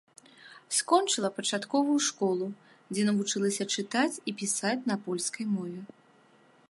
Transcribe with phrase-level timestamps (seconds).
[0.77, 2.47] Скончыла пачатковую школу,
[2.93, 5.81] дзе навучылася чытаць і пісаць на польскай мове.